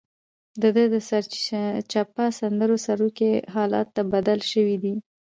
دده 0.61 0.83
د 0.93 0.95
سرچپه 1.09 2.25
سندرې 2.39 2.77
سروکي 2.87 3.31
حالاتو 3.55 3.91
ته 3.95 4.01
بدل 4.13 4.39
شوي 4.51 4.77
دي. 4.83 4.93